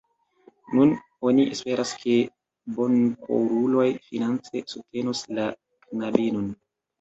[0.77, 0.93] Nun
[1.31, 2.15] oni esperas, ke
[2.77, 5.47] bonkoruloj finance subtenos la
[5.85, 6.51] knabinon.